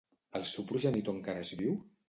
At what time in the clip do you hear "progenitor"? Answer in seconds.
0.71-1.19